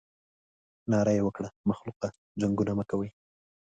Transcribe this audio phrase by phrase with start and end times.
[0.91, 2.07] ناره یې وکړه مخلوقه
[2.41, 3.09] جنګونه مه کوئ.